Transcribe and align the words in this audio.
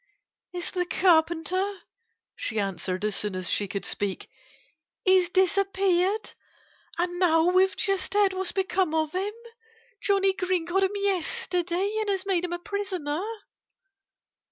"It's 0.51 0.71
the 0.71 0.87
Carpenter," 0.87 1.77
she 2.35 2.59
answered, 2.59 3.05
as 3.05 3.15
soon 3.15 3.35
as 3.35 3.47
she 3.51 3.67
could 3.67 3.85
speak. 3.85 4.31
"He's 5.05 5.29
disappeared. 5.29 6.33
And 6.97 7.19
now 7.19 7.51
we've 7.51 7.75
just 7.77 8.15
heard 8.15 8.33
what's 8.33 8.51
become 8.51 8.95
of 8.95 9.11
him. 9.11 9.31
Johnnie 10.01 10.33
Green 10.33 10.65
caught 10.65 10.81
him 10.81 10.95
yesterday 10.95 11.97
and 11.99 12.09
has 12.09 12.25
made 12.25 12.43
him 12.43 12.53
a 12.53 12.57
prisoner!" 12.57 13.21